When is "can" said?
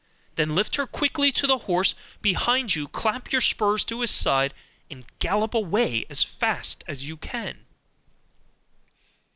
7.17-7.67